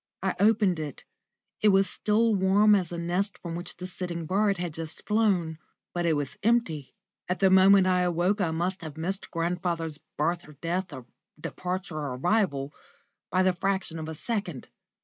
I 0.23 0.33
opened 0.39 0.79
it; 0.79 1.03
it 1.61 1.67
was 1.67 1.87
still 1.87 2.33
warm 2.33 2.73
as 2.73 2.91
a 2.91 2.97
nest 2.97 3.37
from 3.37 3.53
which 3.53 3.77
the 3.77 3.85
sitting 3.85 4.25
bird 4.25 4.57
has 4.57 4.71
just 4.71 5.05
flown; 5.05 5.59
but 5.93 6.07
it 6.07 6.13
was 6.13 6.37
empty. 6.41 6.95
At 7.29 7.37
the 7.37 7.51
moment 7.51 7.85
I 7.85 7.99
awoke 8.01 8.41
I 8.41 8.49
must 8.49 8.81
have 8.81 8.97
missed 8.97 9.29
grandfather's 9.29 9.99
birth 10.17 10.49
or 10.49 10.53
death, 10.53 10.91
or 10.91 11.05
departure 11.39 11.99
or 11.99 12.17
arrival, 12.17 12.73
by 13.29 13.43
the 13.43 13.53
fraction 13.53 13.99
of 13.99 14.09
a 14.09 14.15
second. 14.15 14.69